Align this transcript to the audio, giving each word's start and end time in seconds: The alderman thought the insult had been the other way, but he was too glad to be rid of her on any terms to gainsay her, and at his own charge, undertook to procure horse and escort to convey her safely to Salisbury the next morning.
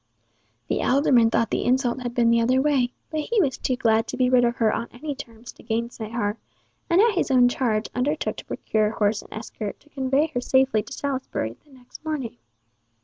The 0.67 0.81
alderman 0.81 1.29
thought 1.29 1.51
the 1.51 1.63
insult 1.63 2.01
had 2.01 2.15
been 2.15 2.31
the 2.31 2.41
other 2.41 2.59
way, 2.59 2.91
but 3.11 3.19
he 3.19 3.39
was 3.39 3.59
too 3.59 3.75
glad 3.75 4.07
to 4.07 4.17
be 4.17 4.31
rid 4.31 4.43
of 4.43 4.55
her 4.55 4.73
on 4.73 4.87
any 4.91 5.13
terms 5.13 5.51
to 5.51 5.61
gainsay 5.61 6.09
her, 6.09 6.39
and 6.89 6.99
at 6.99 7.13
his 7.13 7.29
own 7.29 7.47
charge, 7.47 7.87
undertook 7.93 8.37
to 8.37 8.45
procure 8.45 8.89
horse 8.89 9.21
and 9.21 9.31
escort 9.31 9.79
to 9.81 9.89
convey 9.91 10.25
her 10.33 10.41
safely 10.41 10.81
to 10.81 10.91
Salisbury 10.91 11.55
the 11.63 11.69
next 11.71 12.03
morning. 12.03 12.37